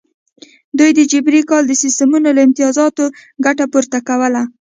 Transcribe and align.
دوی 0.77 0.91
د 0.97 1.01
جبري 1.11 1.41
کار 1.49 1.63
د 1.67 1.71
سیستمونو 1.83 2.29
له 2.35 2.41
امتیازاتو 2.47 3.03
ګټه 3.45 3.65
پورته 3.71 3.99
کوله. 4.07 4.41